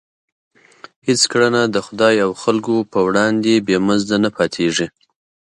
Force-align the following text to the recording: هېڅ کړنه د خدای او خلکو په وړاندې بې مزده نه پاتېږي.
هېڅ 1.07 1.21
کړنه 1.31 1.61
د 1.67 1.77
خدای 1.85 2.15
او 2.25 2.31
خلکو 2.43 2.75
په 2.91 2.99
وړاندې 3.07 3.63
بې 3.67 3.77
مزده 3.87 4.17
نه 4.25 4.29
پاتېږي. 4.37 4.87